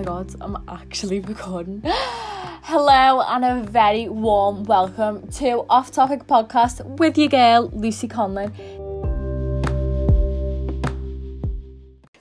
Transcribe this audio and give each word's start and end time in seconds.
my 0.00 0.06
god, 0.06 0.34
I'm 0.40 0.56
actually 0.66 1.20
recording. 1.34 1.82
Hello, 1.84 3.20
and 3.20 3.44
a 3.44 3.62
very 3.70 4.08
warm 4.08 4.64
welcome 4.64 5.28
to 5.32 5.66
Off 5.68 5.90
Topic 5.90 6.26
Podcast 6.26 6.82
with 6.98 7.18
your 7.18 7.28
girl, 7.28 7.68
Lucy 7.74 8.08
Conlon. 8.08 8.50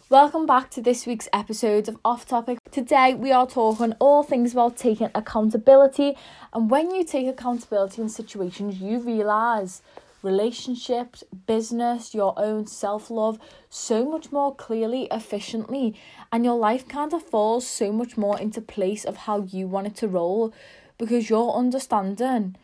Welcome 0.10 0.46
back 0.46 0.70
to 0.71 0.82
this 0.82 1.06
week's 1.06 1.30
episode 1.32 1.88
of 1.88 1.98
Off 2.04 2.26
Topic. 2.26 2.60
Today 2.70 3.14
we 3.14 3.32
are 3.32 3.48
talking 3.48 3.93
all 4.00 4.24
things 4.24 4.52
about 4.52 4.75
taking 4.75 5.10
accountability. 5.16 6.18
And 6.52 6.70
when 6.70 6.92
you 6.93 7.06
take 7.06 7.28
accountability 7.28 8.02
in 8.02 8.10
situations, 8.10 8.82
you 8.82 9.00
realise 9.00 9.82
relationships, 10.22 11.24
business, 11.46 12.14
your 12.14 12.34
own 12.38 12.68
self 12.68 13.10
love 13.10 13.40
so 13.70 14.06
much 14.06 14.32
more 14.32 14.54
clearly, 14.56 15.07
efficiently, 15.12 15.96
and 16.32 16.43
your 16.43 16.57
life 16.57 16.88
kind 16.88 17.14
of 17.14 17.24
falls 17.24 17.68
so 17.68 17.92
much 17.92 18.18
more 18.18 18.40
into 18.40 18.62
place 18.62 19.06
of 19.06 19.18
how 19.18 19.42
you 19.43 19.68
want 19.68 19.88
it 19.88 19.96
to 19.96 20.07
roll 20.07 20.54
because 20.98 21.29
you're 21.29 21.54
understanding 21.54 22.56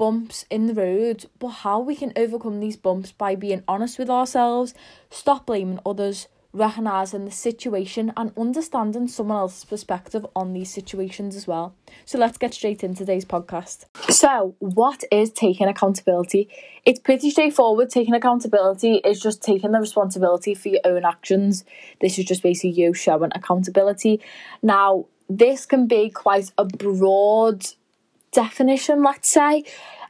bumps 0.00 0.46
in 0.48 0.66
the 0.66 0.72
road, 0.72 1.26
but 1.38 1.48
how 1.48 1.78
we 1.78 1.94
can 1.94 2.10
overcome 2.16 2.58
these 2.58 2.76
bumps 2.76 3.12
by 3.12 3.34
being 3.34 3.62
honest 3.68 3.98
with 3.98 4.08
ourselves, 4.08 4.72
stop 5.10 5.44
blaming 5.44 5.78
others 5.84 6.26
recognizing 6.52 7.24
the 7.24 7.30
situation 7.30 8.12
and 8.16 8.32
understanding 8.36 9.06
someone 9.06 9.38
else's 9.38 9.64
perspective 9.64 10.26
on 10.34 10.52
these 10.52 10.72
situations 10.72 11.36
as 11.36 11.46
well. 11.46 11.74
So 12.04 12.18
let's 12.18 12.38
get 12.38 12.54
straight 12.54 12.82
into 12.82 12.98
today's 12.98 13.24
podcast. 13.24 13.84
So, 14.08 14.54
what 14.58 15.04
is 15.12 15.30
taking 15.30 15.68
accountability? 15.68 16.48
It's 16.84 16.98
pretty 16.98 17.30
straightforward. 17.30 17.90
Taking 17.90 18.14
accountability 18.14 18.96
is 18.96 19.20
just 19.20 19.42
taking 19.42 19.72
the 19.72 19.80
responsibility 19.80 20.54
for 20.54 20.68
your 20.68 20.80
own 20.84 21.04
actions. 21.04 21.64
This 22.00 22.18
is 22.18 22.24
just 22.24 22.42
basically 22.42 22.70
you 22.70 22.94
showing 22.94 23.30
accountability. 23.34 24.20
Now, 24.62 25.06
this 25.28 25.66
can 25.66 25.86
be 25.86 26.10
quite 26.10 26.50
a 26.58 26.64
broad 26.64 27.66
definition, 28.32 29.02
let's 29.02 29.28
say. 29.28 29.64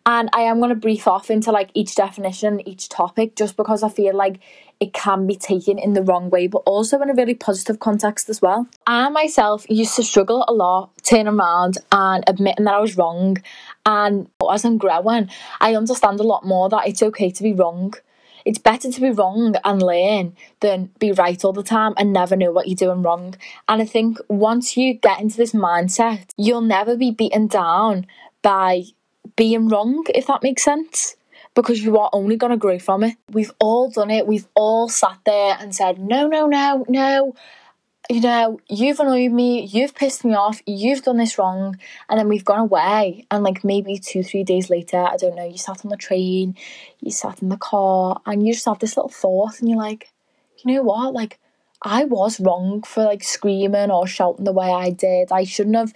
And 0.07 0.31
I 0.33 0.43
am 0.43 0.59
going 0.59 0.71
to 0.71 0.75
brief 0.75 1.07
off 1.07 1.31
into 1.31 1.53
like 1.53 1.71
each 1.75 1.95
definition, 1.95 2.67
each 2.67 2.89
topic, 2.89 3.37
just 3.37 3.57
because 3.57 3.83
I 3.83 3.91
feel 3.91 4.17
like 4.17 4.41
it 4.81 4.95
can 4.95 5.27
be 5.27 5.37
taken 5.37 5.79
in 5.79 5.93
the 5.93 6.03
wrong 6.03 6.31
way, 6.31 6.47
but 6.47 6.63
also 6.67 7.01
in 7.03 7.11
a 7.11 7.15
really 7.15 7.35
positive 7.35 7.81
context 7.81 8.31
as 8.31 8.41
well. 8.41 8.67
I 8.87 9.11
myself 9.11 9.67
used 9.69 9.95
to 9.97 10.03
struggle 10.03 10.45
a 10.49 10.55
lot 10.55 10.91
turning 11.03 11.39
around 11.39 11.77
and 11.93 12.25
admitting 12.27 12.65
that 12.65 12.75
I 12.75 12.81
was 12.81 12.97
wrong. 12.97 13.37
And 13.85 14.29
as 14.51 14.65
I'm 14.65 14.79
growing, 14.79 15.29
I 15.61 15.75
understand 15.75 16.19
a 16.19 16.25
lot 16.25 16.47
more 16.47 16.71
that 16.71 16.89
it's 16.89 17.03
okay 17.03 17.31
to 17.31 17.43
be 17.43 17.53
wrong. 17.53 17.93
It's 18.47 18.59
better 18.59 18.91
to 18.91 19.01
be 19.03 19.11
wrong 19.11 19.55
and 19.67 19.83
learn 19.83 20.35
than 20.61 20.91
be 20.99 21.13
right 21.13 21.45
all 21.45 21.53
the 21.53 21.63
time 21.63 21.93
and 21.99 22.11
never 22.11 22.37
know 22.37 22.53
what 22.53 22.69
you're 22.69 22.75
doing 22.75 23.03
wrong. 23.03 23.35
And 23.69 23.83
I 23.83 23.85
think 23.85 24.19
once 24.29 24.79
you 24.79 24.95
get 24.95 25.21
into 25.21 25.37
this 25.37 25.53
mindset, 25.53 26.31
you'll 26.39 26.63
never 26.63 26.97
be 26.97 27.11
beaten 27.11 27.49
down 27.49 28.07
by 28.41 28.85
being 29.37 29.69
wrong, 29.69 30.05
if 30.15 30.27
that 30.27 30.43
makes 30.43 30.65
sense 30.65 31.17
because 31.55 31.83
you 31.83 31.99
are 31.99 32.11
only 32.13 32.37
going 32.37 32.51
to 32.51 32.57
grow 32.57 32.79
from 32.79 33.03
it. 33.03 33.17
We've 33.31 33.53
all 33.59 33.91
done 33.91 34.11
it. 34.11 34.27
We've 34.27 34.47
all 34.55 34.89
sat 34.89 35.19
there 35.27 35.57
and 35.59 35.75
said, 35.75 35.99
no, 35.99 36.27
no, 36.29 36.47
no, 36.47 36.85
no. 36.89 37.35
You 38.09 38.21
know, 38.21 38.61
you've 38.69 38.99
annoyed 38.99 39.31
me, 39.31 39.67
you've 39.67 39.95
pissed 39.95 40.25
me 40.25 40.35
off, 40.35 40.61
you've 40.67 41.03
done 41.03 41.17
this 41.17 41.39
wrong. 41.39 41.77
And 42.09 42.19
then 42.19 42.29
we've 42.29 42.45
gone 42.45 42.61
away. 42.61 43.27
And 43.31 43.45
like 43.45 43.65
maybe 43.65 43.99
two, 43.99 44.23
three 44.23 44.43
days 44.43 44.69
later, 44.69 44.99
I 44.99 45.17
don't 45.17 45.37
know, 45.37 45.47
you 45.47 45.59
sat 45.59 45.85
on 45.85 45.91
the 45.91 45.97
train, 45.97 46.57
you 47.01 47.13
sat 47.13 47.41
in 47.43 47.51
the 47.51 47.57
car, 47.57 48.21
and 48.27 48.45
you 48.45 48.53
just 48.53 48.67
have 48.67 48.81
this 48.81 48.97
little 48.97 49.11
thought, 49.11 49.61
and 49.61 49.69
you're 49.69 49.79
like, 49.79 50.09
you 50.65 50.75
know 50.75 50.83
what? 50.83 51.15
Like, 51.15 51.39
I 51.83 52.05
was 52.05 52.41
wrong 52.41 52.83
for 52.83 53.05
like 53.05 53.23
screaming 53.23 53.91
or 53.91 54.07
shouting 54.07 54.45
the 54.45 54.53
way 54.53 54.71
I 54.71 54.91
did. 54.91 55.31
I 55.31 55.45
shouldn't 55.45 55.77
have 55.77 55.95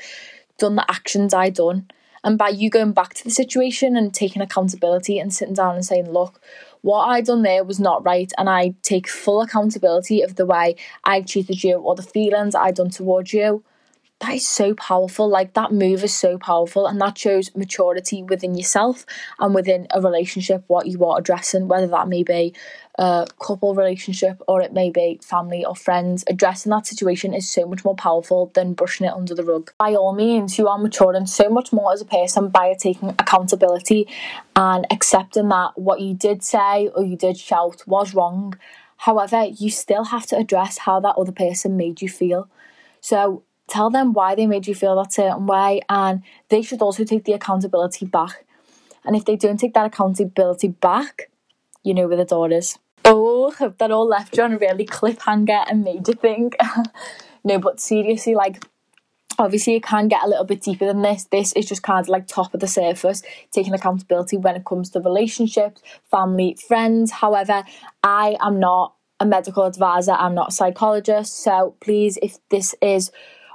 done 0.58 0.76
the 0.76 0.88
actions 0.88 1.34
I 1.34 1.50
done. 1.50 1.88
And 2.24 2.38
by 2.38 2.48
you 2.48 2.70
going 2.70 2.92
back 2.92 3.14
to 3.14 3.24
the 3.24 3.30
situation 3.30 3.96
and 3.96 4.12
taking 4.12 4.40
accountability 4.42 5.18
and 5.18 5.32
sitting 5.32 5.54
down 5.54 5.76
and 5.76 5.84
saying, 5.84 6.10
look, 6.10 6.40
what 6.80 7.04
I 7.04 7.20
done 7.20 7.42
there 7.42 7.62
was 7.62 7.78
not 7.78 8.04
right, 8.04 8.32
and 8.36 8.48
I 8.48 8.74
take 8.82 9.08
full 9.08 9.42
accountability 9.42 10.22
of 10.22 10.36
the 10.36 10.46
way 10.46 10.76
I 11.04 11.20
treated 11.20 11.62
you 11.62 11.76
or 11.76 11.94
the 11.94 12.02
feelings 12.02 12.54
I 12.54 12.72
done 12.72 12.90
towards 12.90 13.32
you 13.32 13.62
that 14.24 14.34
is 14.34 14.46
so 14.46 14.74
powerful. 14.74 15.28
Like 15.28 15.52
that 15.52 15.70
move 15.70 16.02
is 16.02 16.14
so 16.14 16.38
powerful, 16.38 16.86
and 16.86 17.00
that 17.00 17.18
shows 17.18 17.54
maturity 17.54 18.22
within 18.22 18.54
yourself 18.54 19.04
and 19.38 19.54
within 19.54 19.86
a 19.90 20.00
relationship. 20.00 20.64
What 20.66 20.86
you 20.86 21.04
are 21.04 21.18
addressing, 21.18 21.68
whether 21.68 21.86
that 21.88 22.08
may 22.08 22.22
be 22.22 22.54
a 22.96 23.26
couple 23.38 23.74
relationship 23.74 24.40
or 24.48 24.62
it 24.62 24.72
may 24.72 24.88
be 24.88 25.20
family 25.22 25.64
or 25.64 25.76
friends, 25.76 26.24
addressing 26.26 26.70
that 26.70 26.86
situation 26.86 27.34
is 27.34 27.50
so 27.50 27.66
much 27.66 27.84
more 27.84 27.96
powerful 27.96 28.50
than 28.54 28.72
brushing 28.72 29.06
it 29.06 29.12
under 29.12 29.34
the 29.34 29.44
rug. 29.44 29.72
By 29.78 29.94
all 29.94 30.14
means, 30.14 30.56
you 30.58 30.68
are 30.68 30.78
maturing 30.78 31.26
so 31.26 31.50
much 31.50 31.72
more 31.72 31.92
as 31.92 32.00
a 32.00 32.06
person 32.06 32.48
by 32.48 32.74
taking 32.78 33.10
accountability 33.10 34.08
and 34.56 34.86
accepting 34.90 35.48
that 35.48 35.72
what 35.74 36.00
you 36.00 36.14
did 36.14 36.42
say 36.42 36.88
or 36.94 37.04
you 37.04 37.16
did 37.16 37.36
shout 37.36 37.82
was 37.86 38.14
wrong. 38.14 38.56
However, 38.98 39.44
you 39.44 39.70
still 39.70 40.04
have 40.04 40.24
to 40.26 40.36
address 40.36 40.78
how 40.78 41.00
that 41.00 41.16
other 41.18 41.32
person 41.32 41.76
made 41.76 42.00
you 42.00 42.08
feel. 42.08 42.48
So 43.00 43.42
tell 43.68 43.90
them 43.90 44.12
why 44.12 44.34
they 44.34 44.46
made 44.46 44.66
you 44.66 44.74
feel 44.74 44.96
that 44.96 45.12
certain 45.12 45.46
way, 45.46 45.80
and 45.88 46.22
they 46.48 46.62
should 46.62 46.82
also 46.82 47.04
take 47.04 47.24
the 47.24 47.32
accountability 47.32 48.06
back. 48.06 48.44
And 49.04 49.14
if 49.14 49.24
they 49.24 49.36
don't 49.36 49.58
take 49.58 49.74
that 49.74 49.86
accountability 49.86 50.68
back, 50.68 51.30
you 51.82 51.94
know 51.94 52.08
where 52.08 52.16
the 52.16 52.24
door 52.24 52.50
is. 52.50 52.78
Oh, 53.04 53.50
hope 53.50 53.78
that 53.78 53.90
all 53.90 54.08
left 54.08 54.36
you 54.36 54.42
on 54.42 54.54
a 54.54 54.58
really 54.58 54.86
cliffhanger 54.86 55.64
and 55.68 55.84
made 55.84 56.08
you 56.08 56.14
think. 56.14 56.56
no, 57.44 57.58
but 57.58 57.78
seriously, 57.80 58.34
like, 58.34 58.64
obviously, 59.38 59.74
it 59.74 59.82
can 59.82 60.08
get 60.08 60.24
a 60.24 60.28
little 60.28 60.46
bit 60.46 60.62
deeper 60.62 60.86
than 60.86 61.02
this. 61.02 61.24
This 61.24 61.52
is 61.52 61.66
just 61.66 61.82
kind 61.82 62.00
of 62.00 62.08
like 62.08 62.26
top 62.26 62.54
of 62.54 62.60
the 62.60 62.66
surface, 62.66 63.22
taking 63.52 63.74
accountability 63.74 64.38
when 64.38 64.56
it 64.56 64.64
comes 64.64 64.88
to 64.90 65.00
relationships, 65.00 65.82
family, 66.10 66.56
friends. 66.66 67.10
However, 67.10 67.64
I 68.02 68.38
am 68.40 68.58
not 68.58 68.94
a 69.20 69.26
medical 69.26 69.64
advisor, 69.64 70.12
I'm 70.12 70.34
not 70.34 70.48
a 70.48 70.52
psychologist. 70.52 71.38
So 71.42 71.76
please, 71.80 72.18
if 72.22 72.38
this 72.48 72.74
is 72.80 73.12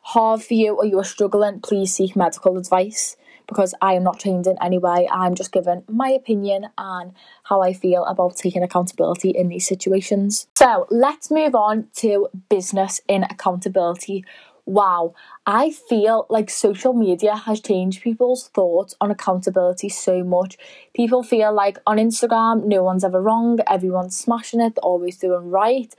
hard 0.09 0.41
for 0.41 0.55
you 0.55 0.73
or 0.73 0.85
you 0.85 0.97
are 0.97 1.03
struggling, 1.03 1.59
please 1.61 1.93
seek 1.93 2.15
medical 2.15 2.57
advice 2.57 3.15
because 3.47 3.75
I 3.79 3.93
am 3.93 4.03
not 4.03 4.19
trained 4.19 4.47
in 4.47 4.57
any 4.59 4.79
way. 4.79 5.07
I'm 5.11 5.35
just 5.35 5.51
giving 5.51 5.83
my 5.87 6.09
opinion 6.09 6.67
and 6.79 7.13
how 7.43 7.61
I 7.61 7.73
feel 7.73 8.05
about 8.05 8.35
taking 8.35 8.63
accountability 8.63 9.29
in 9.29 9.49
these 9.49 9.67
situations. 9.67 10.47
So 10.55 10.87
let's 10.89 11.29
move 11.29 11.53
on 11.53 11.87
to 11.97 12.27
business 12.49 13.01
in 13.07 13.23
accountability. 13.23 14.25
Wow, 14.65 15.13
I 15.45 15.71
feel 15.71 16.25
like 16.29 16.49
social 16.49 16.93
media 16.93 17.35
has 17.35 17.59
changed 17.59 18.01
people's 18.01 18.47
thoughts 18.47 18.95
on 18.99 19.11
accountability 19.11 19.89
so 19.89 20.23
much. 20.23 20.57
People 20.95 21.21
feel 21.21 21.53
like 21.53 21.77
on 21.85 21.97
Instagram, 21.97 22.65
no 22.65 22.83
one's 22.83 23.03
ever 23.03 23.21
wrong, 23.21 23.59
everyone's 23.67 24.17
smashing 24.17 24.61
it, 24.61 24.77
always 24.79 25.17
doing 25.17 25.49
right 25.49 25.93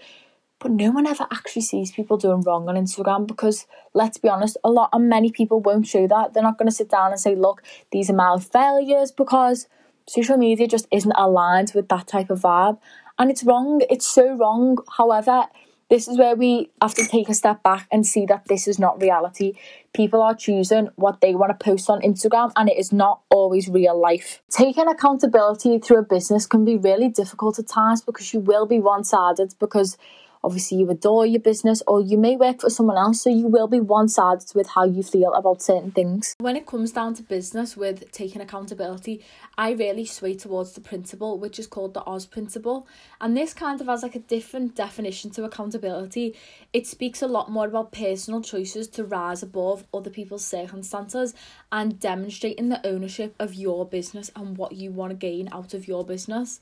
but 0.60 0.70
no 0.70 0.90
one 0.90 1.06
ever 1.06 1.26
actually 1.32 1.62
sees 1.62 1.90
people 1.90 2.18
doing 2.18 2.42
wrong 2.42 2.68
on 2.68 2.76
Instagram 2.76 3.26
because 3.26 3.66
let's 3.94 4.18
be 4.18 4.28
honest, 4.28 4.56
a 4.62 4.70
lot 4.70 4.90
and 4.92 5.08
many 5.08 5.30
people 5.32 5.60
won't 5.60 5.86
show 5.86 6.06
that. 6.06 6.32
They're 6.32 6.42
not 6.42 6.58
going 6.58 6.68
to 6.68 6.74
sit 6.74 6.90
down 6.90 7.10
and 7.10 7.20
say, 7.20 7.34
look, 7.34 7.62
these 7.90 8.10
are 8.10 8.14
my 8.14 8.38
failures 8.38 9.10
because 9.10 9.66
social 10.06 10.36
media 10.36 10.68
just 10.68 10.86
isn't 10.92 11.12
aligned 11.16 11.72
with 11.74 11.88
that 11.88 12.06
type 12.06 12.30
of 12.30 12.40
vibe. 12.40 12.78
And 13.18 13.30
it's 13.30 13.42
wrong. 13.42 13.80
It's 13.88 14.08
so 14.08 14.36
wrong. 14.36 14.78
However, 14.96 15.46
this 15.88 16.06
is 16.06 16.18
where 16.18 16.36
we 16.36 16.70
have 16.80 16.94
to 16.94 17.06
take 17.06 17.28
a 17.28 17.34
step 17.34 17.62
back 17.62 17.88
and 17.90 18.06
see 18.06 18.24
that 18.26 18.44
this 18.46 18.68
is 18.68 18.78
not 18.78 19.00
reality. 19.02 19.54
People 19.92 20.22
are 20.22 20.34
choosing 20.34 20.88
what 20.94 21.20
they 21.20 21.34
want 21.34 21.50
to 21.50 21.64
post 21.64 21.90
on 21.90 22.00
Instagram, 22.02 22.52
and 22.54 22.68
it 22.68 22.78
is 22.78 22.92
not 22.92 23.22
always 23.28 23.68
real 23.68 24.00
life. 24.00 24.40
Taking 24.48 24.86
accountability 24.86 25.80
through 25.80 25.98
a 25.98 26.02
business 26.02 26.46
can 26.46 26.64
be 26.64 26.76
really 26.76 27.08
difficult 27.08 27.58
at 27.58 27.66
times 27.66 28.02
because 28.02 28.32
you 28.32 28.38
will 28.38 28.66
be 28.66 28.78
one 28.78 29.02
sided 29.02 29.54
because 29.58 29.98
obviously 30.42 30.78
you 30.78 30.90
adore 30.90 31.26
your 31.26 31.40
business 31.40 31.82
or 31.86 32.00
you 32.00 32.16
may 32.16 32.36
work 32.36 32.60
for 32.60 32.70
someone 32.70 32.96
else 32.96 33.22
so 33.22 33.30
you 33.30 33.46
will 33.46 33.68
be 33.68 33.80
one-sided 33.80 34.46
with 34.54 34.68
how 34.68 34.84
you 34.84 35.02
feel 35.02 35.32
about 35.34 35.62
certain 35.62 35.90
things. 35.90 36.34
When 36.38 36.56
it 36.56 36.66
comes 36.66 36.92
down 36.92 37.14
to 37.14 37.22
business 37.22 37.76
with 37.76 38.10
taking 38.12 38.40
accountability 38.40 39.22
i 39.58 39.72
really 39.72 40.06
sway 40.06 40.34
towards 40.34 40.72
the 40.72 40.80
principle 40.80 41.38
which 41.38 41.58
is 41.58 41.66
called 41.66 41.94
the 41.94 42.04
oz 42.06 42.26
principle. 42.26 42.86
And 43.20 43.36
this 43.36 43.52
kind 43.52 43.80
of 43.80 43.86
has 43.88 44.02
like 44.02 44.14
a 44.14 44.20
different 44.20 44.74
definition 44.74 45.30
to 45.32 45.44
accountability. 45.44 46.34
It 46.72 46.86
speaks 46.86 47.22
a 47.22 47.26
lot 47.26 47.50
more 47.50 47.66
about 47.66 47.92
personal 47.92 48.40
choices 48.40 48.88
to 48.88 49.04
rise 49.04 49.42
above 49.42 49.84
other 49.92 50.10
people's 50.10 50.44
circumstances 50.44 51.34
and 51.70 52.00
demonstrating 52.00 52.68
the 52.68 52.86
ownership 52.86 53.34
of 53.38 53.54
your 53.54 53.84
business 53.84 54.30
and 54.34 54.56
what 54.56 54.72
you 54.72 54.90
want 54.90 55.10
to 55.10 55.16
gain 55.16 55.48
out 55.52 55.74
of 55.74 55.86
your 55.86 56.04
business 56.04 56.60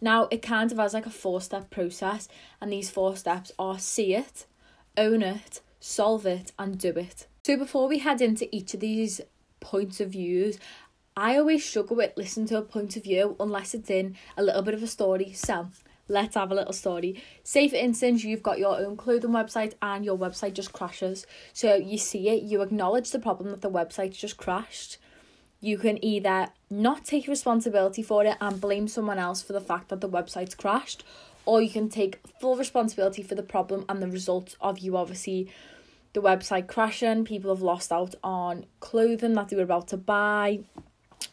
now, 0.00 0.28
it 0.30 0.42
kind 0.42 0.70
of 0.70 0.78
has 0.78 0.94
like 0.94 1.06
a 1.06 1.10
four 1.10 1.40
step 1.40 1.70
process, 1.70 2.28
and 2.60 2.72
these 2.72 2.90
four 2.90 3.16
steps 3.16 3.52
are 3.58 3.78
see 3.78 4.14
it, 4.14 4.46
own 4.96 5.22
it, 5.22 5.60
solve 5.80 6.26
it, 6.26 6.52
and 6.58 6.78
do 6.78 6.90
it. 6.90 7.26
So, 7.44 7.56
before 7.56 7.88
we 7.88 7.98
head 7.98 8.20
into 8.20 8.54
each 8.54 8.74
of 8.74 8.80
these 8.80 9.20
points 9.60 10.00
of 10.00 10.10
views, 10.10 10.58
I 11.16 11.38
always 11.38 11.64
struggle 11.64 11.96
with 11.96 12.12
listening 12.16 12.46
to 12.48 12.58
a 12.58 12.62
point 12.62 12.96
of 12.96 13.04
view 13.04 13.36
unless 13.40 13.74
it's 13.74 13.90
in 13.90 14.16
a 14.36 14.42
little 14.42 14.62
bit 14.62 14.74
of 14.74 14.82
a 14.82 14.86
story. 14.86 15.32
So, 15.32 15.68
let's 16.08 16.34
have 16.34 16.50
a 16.50 16.54
little 16.54 16.72
story. 16.72 17.22
Say, 17.42 17.68
for 17.68 17.76
instance, 17.76 18.24
you've 18.24 18.42
got 18.42 18.58
your 18.58 18.78
own 18.78 18.96
clothing 18.96 19.30
website 19.30 19.74
and 19.82 20.04
your 20.04 20.18
website 20.18 20.54
just 20.54 20.72
crashes. 20.72 21.26
So 21.52 21.74
you 21.74 21.98
see 21.98 22.28
it, 22.28 22.42
you 22.42 22.62
acknowledge 22.62 23.10
the 23.10 23.18
problem 23.18 23.50
that 23.50 23.62
the 23.62 23.70
website 23.70 24.12
just 24.12 24.36
crashed. 24.36 24.98
You 25.66 25.78
can 25.78 25.98
either 26.04 26.50
not 26.70 27.04
take 27.04 27.26
responsibility 27.26 28.00
for 28.00 28.24
it 28.24 28.36
and 28.40 28.60
blame 28.60 28.86
someone 28.86 29.18
else 29.18 29.42
for 29.42 29.52
the 29.52 29.60
fact 29.60 29.88
that 29.88 30.00
the 30.00 30.08
website's 30.08 30.54
crashed, 30.54 31.02
or 31.44 31.60
you 31.60 31.68
can 31.68 31.88
take 31.88 32.20
full 32.40 32.54
responsibility 32.54 33.20
for 33.20 33.34
the 33.34 33.42
problem 33.42 33.84
and 33.88 34.00
the 34.00 34.06
result 34.06 34.56
of 34.60 34.78
you 34.78 34.96
obviously 34.96 35.50
the 36.12 36.22
website 36.22 36.68
crashing. 36.68 37.24
People 37.24 37.52
have 37.52 37.64
lost 37.64 37.90
out 37.90 38.14
on 38.22 38.64
clothing 38.78 39.32
that 39.32 39.48
they 39.48 39.56
were 39.56 39.64
about 39.64 39.88
to 39.88 39.96
buy 39.96 40.60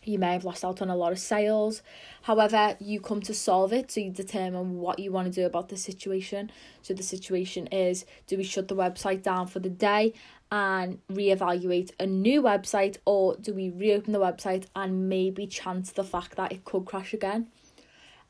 you 0.04 0.20
may 0.20 0.34
have 0.34 0.46
lost 0.46 0.66
out 0.66 0.82
on 0.82 0.90
a 0.90 0.96
lot 0.96 1.12
of 1.12 1.20
sales. 1.20 1.82
However, 2.24 2.76
you 2.80 3.00
come 3.00 3.22
to 3.22 3.34
solve 3.34 3.74
it, 3.74 3.92
so 3.92 4.02
you 4.02 4.12
determine 4.12 4.80
what 4.80 5.00
you 5.00 5.12
want 5.12 5.34
to 5.34 5.42
do 5.42 5.46
about 5.46 5.70
the 5.70 5.78
situation. 5.78 6.52
So 6.82 6.94
the 6.94 7.04
situation 7.04 7.68
is 7.68 8.06
do 8.28 8.38
we 8.38 8.44
shut 8.44 8.68
the 8.68 8.76
website 8.76 9.24
down 9.24 9.48
for 9.48 9.60
the 9.60 9.70
day 9.70 10.14
and 10.52 11.00
reevaluate 11.12 11.92
a 12.00 12.06
new 12.06 12.42
website, 12.42 12.98
or 13.06 13.36
do 13.38 13.54
we 13.54 13.70
reopen 13.70 14.14
the 14.14 14.20
website 14.20 14.66
and 14.76 15.10
maybe 15.10 15.48
chance 15.48 15.92
the 15.92 16.04
fact 16.04 16.36
that 16.36 16.52
it 16.52 16.66
could 16.66 16.86
crash 16.86 17.14
again? 17.14 17.48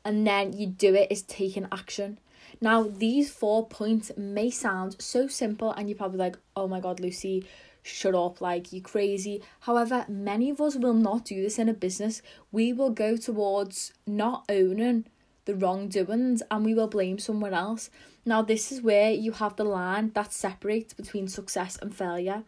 And 0.04 0.26
then 0.26 0.52
you 0.52 0.66
do 0.66 0.94
it 0.94 1.08
is 1.10 1.22
taking 1.22 1.66
action. 1.72 2.18
Now, 2.60 2.84
these 2.84 3.30
four 3.32 3.66
points 3.66 4.12
may 4.16 4.50
sound 4.50 4.96
so 5.00 5.26
simple, 5.26 5.72
and 5.72 5.88
you're 5.88 5.98
probably 5.98 6.18
like, 6.18 6.38
oh 6.54 6.68
my 6.68 6.80
god, 6.80 7.00
Lucy, 7.00 7.44
shut 7.84 8.14
up, 8.14 8.40
like 8.40 8.72
you're 8.72 8.82
crazy. 8.82 9.42
However, 9.60 10.06
many 10.08 10.50
of 10.50 10.60
us 10.60 10.76
will 10.76 10.94
not 10.94 11.26
do 11.26 11.42
this 11.42 11.58
in 11.58 11.68
a 11.68 11.74
business. 11.74 12.22
We 12.50 12.72
will 12.72 12.90
go 12.90 13.16
towards 13.16 13.92
not 14.06 14.44
owning 14.48 15.06
the 15.44 15.54
wrongdoings 15.54 16.42
and 16.50 16.64
we 16.64 16.74
will 16.74 16.88
blame 16.88 17.18
someone 17.18 17.52
else. 17.52 17.90
Now, 18.24 18.40
this 18.40 18.72
is 18.72 18.80
where 18.80 19.10
you 19.10 19.32
have 19.32 19.56
the 19.56 19.64
line 19.64 20.12
that 20.14 20.32
separates 20.32 20.94
between 20.94 21.28
success 21.28 21.78
and 21.82 21.94
failure. 21.94 22.42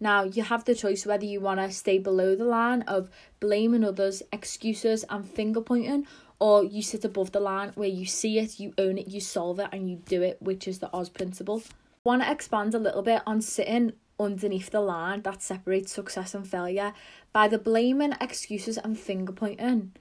Now, 0.00 0.24
you 0.24 0.42
have 0.42 0.64
the 0.64 0.74
choice 0.74 1.06
whether 1.06 1.24
you 1.24 1.40
want 1.40 1.60
to 1.60 1.70
stay 1.70 1.98
below 1.98 2.34
the 2.34 2.44
line 2.44 2.82
of 2.82 3.10
blaming 3.38 3.84
others, 3.84 4.24
excuses, 4.32 5.04
and 5.08 5.24
finger 5.24 5.60
pointing, 5.60 6.08
or 6.40 6.64
you 6.64 6.82
sit 6.82 7.04
above 7.04 7.30
the 7.30 7.38
line 7.38 7.70
where 7.76 7.88
you 7.88 8.06
see 8.06 8.40
it, 8.40 8.58
you 8.58 8.74
own 8.76 8.98
it, 8.98 9.06
you 9.06 9.20
solve 9.20 9.60
it, 9.60 9.68
and 9.70 9.88
you 9.88 9.96
do 9.96 10.20
it, 10.20 10.38
which 10.42 10.66
is 10.66 10.80
the 10.80 10.92
Oz 10.92 11.08
principle. 11.08 11.62
I 11.64 12.08
want 12.08 12.22
to 12.22 12.32
expand 12.32 12.74
a 12.74 12.78
little 12.78 13.02
bit 13.02 13.22
on 13.24 13.40
sitting 13.40 13.92
underneath 14.20 14.70
the 14.70 14.80
line 14.80 15.22
that 15.22 15.42
separates 15.42 15.92
success 15.92 16.34
and 16.34 16.46
failure 16.46 16.92
by 17.32 17.48
the 17.48 17.58
blaming, 17.58 18.12
excuses, 18.20 18.76
and 18.78 18.98
finger 18.98 19.32
pointing. 19.32 19.92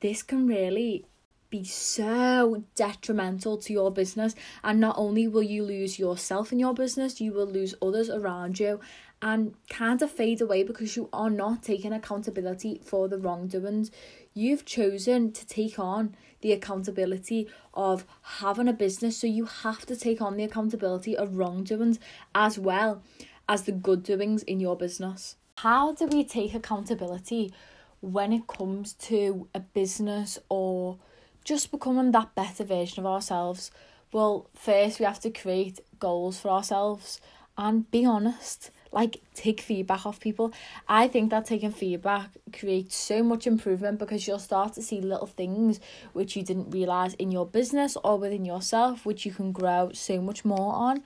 This 0.00 0.22
can 0.22 0.46
really 0.46 1.06
be 1.50 1.64
so 1.64 2.64
detrimental 2.76 3.56
to 3.58 3.72
your 3.72 3.90
business, 3.90 4.34
and 4.62 4.80
not 4.80 4.96
only 4.96 5.26
will 5.26 5.42
you 5.42 5.64
lose 5.64 5.98
yourself 5.98 6.52
in 6.52 6.58
your 6.58 6.74
business, 6.74 7.20
you 7.20 7.32
will 7.32 7.46
lose 7.46 7.74
others 7.82 8.08
around 8.08 8.60
you 8.60 8.80
and 9.22 9.54
kind 9.68 10.00
of 10.00 10.10
fade 10.10 10.40
away 10.40 10.62
because 10.62 10.96
you 10.96 11.08
are 11.12 11.28
not 11.28 11.62
taking 11.62 11.92
accountability 11.92 12.80
for 12.82 13.06
the 13.08 13.18
wrongdoings. 13.18 13.90
You've 14.32 14.64
chosen 14.64 15.32
to 15.32 15.46
take 15.46 15.78
on 15.78 16.16
the 16.40 16.52
accountability 16.52 17.48
of 17.74 18.06
having 18.22 18.68
a 18.68 18.72
business, 18.72 19.18
so 19.18 19.26
you 19.26 19.44
have 19.44 19.84
to 19.86 19.96
take 19.96 20.22
on 20.22 20.36
the 20.36 20.44
accountability 20.44 21.16
of 21.16 21.36
wrongdoings 21.36 21.98
as 22.34 22.58
well 22.58 23.02
as 23.50 23.62
the 23.62 23.72
good 23.72 24.04
doings 24.04 24.44
in 24.44 24.60
your 24.60 24.76
business. 24.76 25.34
How 25.58 25.92
do 25.92 26.06
we 26.06 26.22
take 26.22 26.54
accountability 26.54 27.52
when 28.00 28.32
it 28.32 28.46
comes 28.46 28.92
to 28.92 29.48
a 29.52 29.58
business 29.58 30.38
or 30.48 30.98
just 31.44 31.72
becoming 31.72 32.12
that 32.12 32.36
better 32.36 32.62
version 32.62 33.00
of 33.00 33.06
ourselves? 33.06 33.72
Well, 34.12 34.48
first 34.54 35.00
we 35.00 35.04
have 35.04 35.18
to 35.20 35.30
create 35.30 35.80
goals 35.98 36.38
for 36.38 36.50
ourselves 36.50 37.20
and 37.58 37.90
be 37.90 38.04
honest. 38.04 38.70
Like 38.92 39.20
take 39.34 39.60
feedback 39.60 40.06
off 40.06 40.20
people. 40.20 40.52
I 40.88 41.08
think 41.08 41.30
that 41.30 41.46
taking 41.46 41.72
feedback 41.72 42.30
creates 42.52 42.94
so 42.94 43.20
much 43.24 43.48
improvement 43.48 43.98
because 43.98 44.28
you'll 44.28 44.38
start 44.38 44.74
to 44.74 44.82
see 44.82 45.00
little 45.00 45.26
things 45.26 45.80
which 46.12 46.36
you 46.36 46.44
didn't 46.44 46.70
realize 46.70 47.14
in 47.14 47.32
your 47.32 47.46
business 47.46 47.96
or 48.04 48.16
within 48.16 48.44
yourself, 48.44 49.04
which 49.04 49.26
you 49.26 49.32
can 49.32 49.50
grow 49.50 49.90
so 49.92 50.20
much 50.20 50.44
more 50.44 50.72
on 50.72 51.02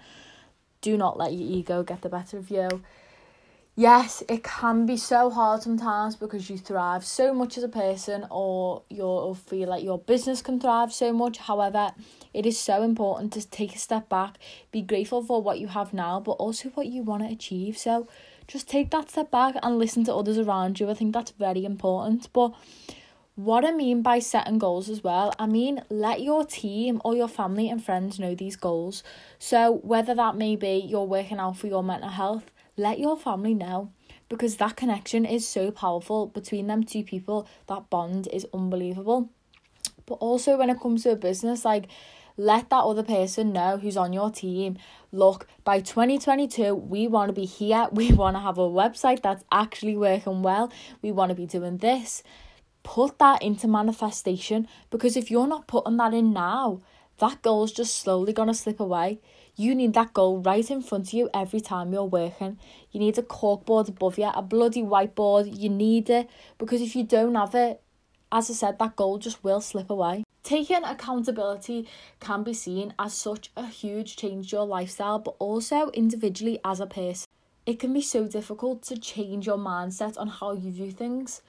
do 0.85 0.99
not 0.99 1.17
let 1.17 1.33
your 1.33 1.51
ego 1.59 1.83
get 1.83 2.03
the 2.03 2.11
better 2.11 2.37
of 2.37 2.51
you. 2.51 2.69
Yes, 3.75 4.23
it 4.29 4.45
can 4.45 4.85
be 4.87 4.99
so 4.99 5.31
hard 5.31 5.63
sometimes 5.63 6.15
because 6.15 6.49
you 6.49 6.59
thrive 6.59 7.05
so 7.05 7.33
much 7.33 7.57
as 7.57 7.65
a 7.65 7.69
person 7.69 8.27
or 8.31 8.83
you'll 8.91 9.35
feel 9.35 9.69
like 9.69 9.83
your 9.83 9.99
business 9.99 10.43
can 10.43 10.61
thrive 10.61 10.93
so 10.93 11.11
much. 11.13 11.39
However, 11.39 11.91
it 12.35 12.45
is 12.45 12.57
so 12.57 12.83
important 12.83 13.33
to 13.33 13.49
take 13.49 13.75
a 13.75 13.79
step 13.79 14.09
back, 14.09 14.39
be 14.71 14.83
grateful 14.83 15.25
for 15.25 15.43
what 15.43 15.59
you 15.59 15.69
have 15.69 15.95
now, 15.95 16.21
but 16.21 16.33
also 16.33 16.69
what 16.71 16.87
you 16.87 17.03
want 17.03 17.23
to 17.25 17.33
achieve. 17.33 17.77
So 17.79 18.07
just 18.47 18.69
take 18.69 18.91
that 18.91 19.11
step 19.11 19.31
back 19.31 19.57
and 19.63 19.79
listen 19.79 20.05
to 20.05 20.15
others 20.15 20.39
around 20.39 20.79
you. 20.79 20.91
I 20.91 20.95
think 20.95 21.15
that's 21.15 21.33
very 21.33 21.65
important. 21.65 22.29
But 22.33 22.53
what 23.37 23.65
I 23.65 23.73
mean 23.73 24.03
by 24.03 24.21
setting 24.21 24.59
goals 24.59 24.89
as 24.89 25.03
well, 25.03 25.35
I 25.39 25.47
mean 25.47 25.83
let 25.91 26.23
your 26.23 26.45
team 26.45 27.01
or 27.05 27.17
your 27.17 27.29
family 27.29 27.69
and 27.69 27.85
friends 27.85 28.19
know 28.19 28.35
these 28.35 28.57
goals. 28.57 29.03
So, 29.39 29.81
whether 29.83 30.15
that 30.15 30.37
may 30.37 30.55
be 30.57 30.77
you're 30.77 31.05
working 31.05 31.39
out 31.39 31.57
for 31.57 31.67
your 31.67 31.83
mental 31.83 32.11
health, 32.11 32.53
let 32.77 32.99
your 32.99 33.17
family 33.17 33.55
know 33.55 33.91
because 34.29 34.57
that 34.57 34.77
connection 34.77 35.25
is 35.25 35.47
so 35.49 35.71
powerful 35.71 36.27
between 36.27 36.69
them 36.69 36.85
two 36.85 37.03
people. 37.03 37.49
That 37.67 37.91
bond 37.91 38.29
is 38.33 38.47
unbelievable. 38.55 39.31
But 40.07 40.15
also, 40.15 40.57
when 40.57 40.71
it 40.71 40.81
comes 40.81 41.03
to 41.03 41.11
a 41.11 41.17
business, 41.17 41.65
like 41.65 41.89
let 42.37 42.71
that 42.71 42.83
other 42.85 43.03
person 43.03 43.53
know 43.53 43.79
who's 43.79 43.97
on 43.97 44.13
your 44.13 44.31
team 44.31 44.77
look 45.13 45.47
by 45.63 45.79
2022 45.79 46.75
we 46.75 47.07
want 47.07 47.29
to 47.29 47.33
be 47.33 47.45
here 47.45 47.87
we 47.93 48.13
want 48.13 48.35
to 48.35 48.41
have 48.41 48.59
a 48.59 48.69
website 48.69 49.23
that's 49.23 49.45
actually 49.53 49.97
working 49.97 50.43
well 50.43 50.73
we 51.01 51.13
want 51.13 51.29
to 51.29 51.35
be 51.37 51.47
doing 51.47 51.77
this 51.79 52.25
put 52.85 53.19
that 53.19 53.43
into 53.43 53.67
manifestation 53.67 54.69
because 54.91 55.17
if 55.17 55.31
you're 55.31 55.49
not 55.49 55.67
putting 55.67 55.97
that 55.97 56.15
in 56.15 56.33
now, 56.33 56.81
that 57.19 57.43
goal's 57.43 57.73
just 57.73 57.97
slowly 57.97 58.33
going 58.33 58.49
to 58.49 58.55
slip 58.55 58.79
away. 58.79 59.19
You 59.57 59.75
need 59.75 59.95
that 59.95 60.13
goal 60.13 60.41
right 60.41 60.69
in 60.69 60.83
front 60.83 61.09
of 61.09 61.13
you 61.13 61.31
every 61.33 61.61
time 61.61 61.93
you're 61.93 62.05
working. 62.05 62.59
You 62.91 63.01
need 63.01 63.19
a 63.19 63.23
corkboard 63.23 63.89
above 63.89 64.19
you, 64.19 64.31
a 64.35 64.43
bloody 64.43 64.83
whiteboard. 64.83 65.59
You 65.59 65.71
need 65.71 66.11
it 66.11 66.29
because 66.59 66.83
if 66.83 66.95
you 66.95 67.05
don't 67.05 67.35
have 67.35 67.55
it, 67.55 67.81
as 68.31 68.51
I 68.51 68.55
said, 68.55 68.79
that 68.79 68.97
goal 68.97 69.19
just 69.19 69.43
will 69.45 69.61
slip 69.61 69.91
away. 69.91 70.25
Taking 70.43 70.85
accountability 70.85 71.89
can 72.21 72.43
be 72.43 72.53
seen 72.53 72.93
as 72.99 73.15
such 73.15 73.51
a 73.57 73.67
huge 73.67 74.17
change 74.17 74.51
to 74.51 74.57
your 74.57 74.67
lifestyle, 74.67 75.21
but 75.21 75.37
also 75.39 75.89
individually 75.91 76.59
as 76.65 76.81
a 76.81 76.87
person. 76.87 77.27
It 77.65 77.79
can 77.79 77.95
be 77.95 78.03
so 78.03 78.27
difficult 78.27 78.83
to 78.83 78.99
change 78.99 79.47
your 79.47 79.57
mindset 79.57 80.19
on 80.19 80.29
how 80.29 80.53
you 80.53 80.71
view 80.71 80.91
things. 80.91 81.41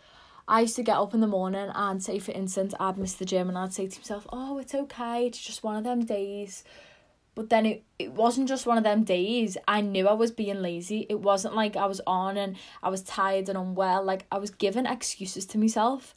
I 0.48 0.62
used 0.62 0.76
to 0.76 0.84
get 0.84 0.98
up 0.98 1.14
in 1.14 1.22
the 1.22 1.28
morning 1.28 1.72
and 1.74 2.04
say, 2.04 2.20
for 2.20 2.32
instance, 2.32 2.74
I'd 2.80 2.98
miss 2.98 3.14
the 3.14 3.26
gym 3.26 3.50
and 3.50 3.58
I'd 3.58 3.74
say 3.74 3.88
to 3.88 4.00
myself, 4.00 4.28
oh, 4.32 4.60
it's 4.60 4.76
okay, 4.76 5.28
it's 5.28 5.42
just 5.42 5.64
one 5.64 5.76
of 5.76 5.84
them 5.84 6.06
days. 6.06 6.64
But 7.34 7.50
then 7.50 7.66
it, 7.66 7.84
it 8.00 8.14
wasn't 8.14 8.48
just 8.48 8.66
one 8.66 8.78
of 8.78 8.84
them 8.84 9.04
days. 9.04 9.58
I 9.68 9.82
knew 9.82 10.08
I 10.08 10.14
was 10.14 10.32
being 10.32 10.62
lazy. 10.62 11.06
It 11.10 11.20
wasn't 11.20 11.56
like 11.56 11.76
I 11.76 11.86
was 11.86 12.00
on 12.08 12.38
and 12.38 12.56
I 12.82 12.90
was 12.90 13.02
tired 13.02 13.50
and 13.50 13.58
unwell. 13.58 14.04
Like 14.04 14.26
I 14.32 14.38
was 14.38 14.52
giving 14.52 14.86
excuses 14.86 15.46
to 15.48 15.58
myself. 15.58 16.16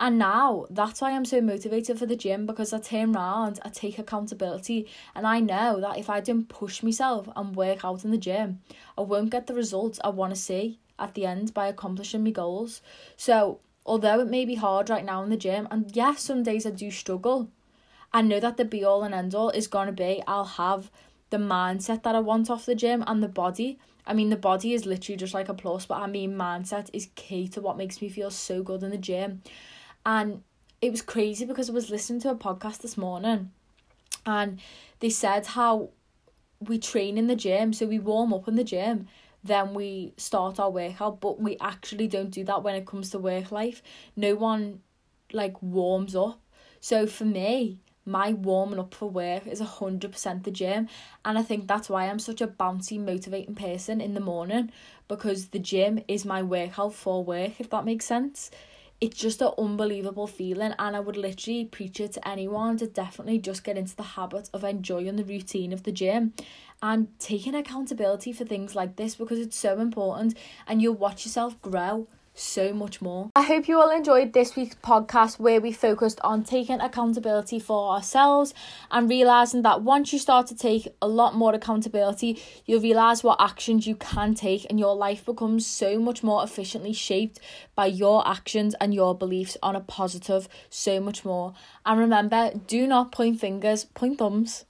And 0.00 0.18
now 0.18 0.66
that's 0.70 1.00
why 1.00 1.12
I'm 1.12 1.24
so 1.24 1.40
motivated 1.40 1.98
for 1.98 2.06
the 2.06 2.16
gym 2.16 2.46
because 2.46 2.72
I 2.72 2.80
turn 2.80 3.14
around, 3.14 3.60
I 3.64 3.68
take 3.68 3.98
accountability, 3.98 4.88
and 5.14 5.24
I 5.24 5.38
know 5.38 5.80
that 5.80 5.98
if 5.98 6.10
I 6.10 6.20
don't 6.20 6.48
push 6.48 6.82
myself 6.82 7.28
and 7.36 7.54
work 7.54 7.84
out 7.84 8.04
in 8.04 8.10
the 8.10 8.18
gym, 8.18 8.60
I 8.98 9.02
won't 9.02 9.30
get 9.30 9.46
the 9.46 9.54
results 9.54 10.00
I 10.02 10.08
want 10.08 10.34
to 10.34 10.40
see 10.40 10.80
at 10.98 11.14
the 11.14 11.26
end 11.26 11.54
by 11.54 11.68
accomplishing 11.68 12.24
my 12.24 12.30
goals. 12.30 12.80
So 13.16 13.60
although 13.86 14.20
it 14.20 14.28
may 14.28 14.44
be 14.44 14.54
hard 14.54 14.90
right 14.90 15.04
now 15.04 15.22
in 15.22 15.30
the 15.30 15.36
gym, 15.36 15.68
and 15.70 15.94
yes, 15.94 16.22
some 16.22 16.42
days 16.42 16.66
I 16.66 16.70
do 16.70 16.90
struggle, 16.90 17.50
I 18.12 18.22
know 18.22 18.40
that 18.40 18.56
the 18.56 18.64
be 18.64 18.84
all 18.84 19.02
and 19.02 19.14
end 19.14 19.34
all 19.34 19.50
is 19.50 19.66
going 19.66 19.86
to 19.86 19.92
be 19.92 20.22
I'll 20.26 20.44
have 20.44 20.90
the 21.30 21.36
mindset 21.36 22.04
that 22.04 22.14
I 22.14 22.20
want 22.20 22.48
off 22.48 22.66
the 22.66 22.74
gym 22.74 23.02
and 23.06 23.22
the 23.22 23.28
body. 23.28 23.78
I 24.06 24.14
mean, 24.14 24.30
the 24.30 24.36
body 24.36 24.72
is 24.72 24.86
literally 24.86 25.16
just 25.16 25.34
like 25.34 25.48
a 25.48 25.54
plus, 25.54 25.86
but 25.86 26.00
I 26.00 26.06
mean, 26.06 26.36
mindset 26.36 26.90
is 26.92 27.08
key 27.14 27.48
to 27.48 27.60
what 27.60 27.76
makes 27.76 28.00
me 28.00 28.08
feel 28.08 28.30
so 28.30 28.62
good 28.62 28.82
in 28.82 28.90
the 28.90 28.98
gym. 28.98 29.42
And 30.06 30.42
it 30.80 30.90
was 30.90 31.02
crazy 31.02 31.44
because 31.44 31.70
I 31.70 31.72
was 31.72 31.90
listening 31.90 32.20
to 32.20 32.30
a 32.30 32.36
podcast 32.36 32.82
this 32.82 32.98
morning 32.98 33.50
and 34.26 34.60
they 35.00 35.10
said 35.10 35.46
how 35.46 35.90
we 36.60 36.78
train 36.78 37.18
in 37.18 37.26
the 37.26 37.36
gym, 37.36 37.72
so 37.72 37.86
we 37.86 37.98
warm 37.98 38.32
up 38.32 38.46
in 38.46 38.56
the 38.56 38.64
gym 38.64 39.08
then 39.44 39.74
we 39.74 40.14
start 40.16 40.58
our 40.58 40.70
workout 40.70 41.20
but 41.20 41.40
we 41.40 41.56
actually 41.60 42.08
don't 42.08 42.30
do 42.30 42.44
that 42.44 42.62
when 42.62 42.74
it 42.74 42.86
comes 42.86 43.10
to 43.10 43.18
work 43.18 43.52
life. 43.52 43.82
No 44.16 44.34
one 44.34 44.80
like 45.32 45.62
warms 45.62 46.16
up. 46.16 46.40
So 46.80 47.06
for 47.06 47.24
me 47.24 47.78
my 48.06 48.32
warming 48.32 48.78
up 48.78 48.94
for 48.94 49.08
work 49.08 49.46
is 49.46 49.60
a 49.60 49.64
hundred 49.64 50.12
percent 50.12 50.44
the 50.44 50.50
gym 50.50 50.88
and 51.24 51.38
I 51.38 51.42
think 51.42 51.66
that's 51.66 51.88
why 51.88 52.06
I'm 52.06 52.18
such 52.18 52.40
a 52.40 52.46
bouncy 52.46 52.98
motivating 53.00 53.54
person 53.54 54.00
in 54.00 54.14
the 54.14 54.20
morning 54.20 54.70
because 55.08 55.48
the 55.48 55.58
gym 55.58 56.00
is 56.06 56.24
my 56.24 56.42
workout 56.42 56.94
for 56.94 57.24
work 57.24 57.60
if 57.60 57.70
that 57.70 57.84
makes 57.84 58.04
sense. 58.04 58.50
It's 59.00 59.18
just 59.18 59.42
an 59.42 59.52
unbelievable 59.58 60.26
feeling 60.26 60.72
and 60.78 60.96
I 60.96 61.00
would 61.00 61.16
literally 61.16 61.64
preach 61.64 61.98
it 62.00 62.12
to 62.12 62.28
anyone 62.28 62.76
to 62.78 62.86
definitely 62.86 63.38
just 63.38 63.64
get 63.64 63.76
into 63.76 63.96
the 63.96 64.02
habit 64.02 64.48
of 64.54 64.64
enjoying 64.64 65.16
the 65.16 65.24
routine 65.24 65.72
of 65.72 65.82
the 65.82 65.92
gym 65.92 66.32
and 66.84 67.08
taking 67.18 67.54
accountability 67.54 68.30
for 68.30 68.44
things 68.44 68.76
like 68.76 68.96
this 68.96 69.14
because 69.14 69.38
it's 69.38 69.56
so 69.56 69.80
important 69.80 70.36
and 70.68 70.82
you'll 70.82 70.92
watch 70.92 71.24
yourself 71.24 71.60
grow 71.62 72.06
so 72.34 72.74
much 72.74 73.00
more. 73.00 73.30
I 73.34 73.42
hope 73.42 73.68
you 73.68 73.80
all 73.80 73.90
enjoyed 73.90 74.34
this 74.34 74.54
week's 74.54 74.74
podcast 74.74 75.38
where 75.38 75.62
we 75.62 75.72
focused 75.72 76.20
on 76.22 76.44
taking 76.44 76.80
accountability 76.80 77.58
for 77.58 77.94
ourselves 77.94 78.52
and 78.90 79.08
realizing 79.08 79.62
that 79.62 79.80
once 79.80 80.12
you 80.12 80.18
start 80.18 80.46
to 80.48 80.54
take 80.54 80.88
a 81.00 81.08
lot 81.08 81.34
more 81.34 81.54
accountability, 81.54 82.42
you'll 82.66 82.82
realize 82.82 83.24
what 83.24 83.40
actions 83.40 83.86
you 83.86 83.96
can 83.96 84.34
take 84.34 84.66
and 84.68 84.78
your 84.78 84.94
life 84.94 85.24
becomes 85.24 85.66
so 85.66 85.98
much 85.98 86.22
more 86.22 86.44
efficiently 86.44 86.92
shaped 86.92 87.40
by 87.74 87.86
your 87.86 88.28
actions 88.28 88.74
and 88.78 88.92
your 88.92 89.16
beliefs 89.16 89.56
on 89.62 89.74
a 89.74 89.80
positive 89.80 90.48
so 90.68 91.00
much 91.00 91.24
more. 91.24 91.54
And 91.86 91.98
remember, 91.98 92.50
do 92.66 92.86
not 92.86 93.10
point 93.10 93.40
fingers, 93.40 93.86
point 93.86 94.18
thumbs. 94.18 94.66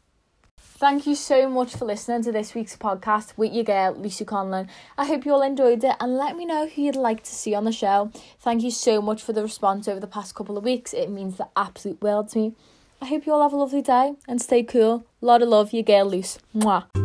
Thank 0.76 1.06
you 1.06 1.14
so 1.14 1.48
much 1.48 1.76
for 1.76 1.84
listening 1.84 2.24
to 2.24 2.32
this 2.32 2.52
week's 2.52 2.76
podcast 2.76 3.34
with 3.36 3.52
your 3.52 3.62
girl, 3.62 3.94
Lucy 3.94 4.24
Conlon. 4.24 4.68
I 4.98 5.06
hope 5.06 5.24
you 5.24 5.32
all 5.32 5.40
enjoyed 5.40 5.84
it 5.84 5.94
and 6.00 6.16
let 6.16 6.36
me 6.36 6.44
know 6.44 6.66
who 6.66 6.82
you'd 6.82 6.96
like 6.96 7.22
to 7.22 7.32
see 7.32 7.54
on 7.54 7.64
the 7.64 7.70
show. 7.70 8.10
Thank 8.40 8.64
you 8.64 8.72
so 8.72 9.00
much 9.00 9.22
for 9.22 9.32
the 9.32 9.42
response 9.42 9.86
over 9.86 10.00
the 10.00 10.08
past 10.08 10.34
couple 10.34 10.58
of 10.58 10.64
weeks. 10.64 10.92
It 10.92 11.10
means 11.10 11.36
the 11.36 11.46
absolute 11.56 12.02
world 12.02 12.30
to 12.30 12.38
me. 12.38 12.52
I 13.00 13.06
hope 13.06 13.24
you 13.24 13.32
all 13.32 13.42
have 13.42 13.52
a 13.52 13.56
lovely 13.56 13.82
day 13.82 14.14
and 14.26 14.42
stay 14.42 14.64
cool. 14.64 15.06
Lot 15.20 15.42
of 15.42 15.48
love, 15.48 15.72
your 15.72 15.84
girl, 15.84 16.06
Luce. 16.06 16.38
Mwah. 16.56 17.03